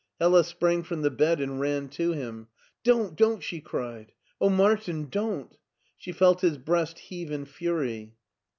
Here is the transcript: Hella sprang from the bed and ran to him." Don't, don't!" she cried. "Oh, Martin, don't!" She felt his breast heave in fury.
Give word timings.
Hella 0.19 0.43
sprang 0.43 0.81
from 0.81 1.03
the 1.03 1.11
bed 1.11 1.39
and 1.39 1.59
ran 1.59 1.87
to 1.89 2.11
him." 2.13 2.47
Don't, 2.83 3.15
don't!" 3.15 3.43
she 3.43 3.61
cried. 3.61 4.13
"Oh, 4.39 4.49
Martin, 4.49 5.09
don't!" 5.11 5.55
She 5.95 6.11
felt 6.11 6.41
his 6.41 6.57
breast 6.57 6.97
heave 6.97 7.31
in 7.31 7.45
fury. 7.45 8.15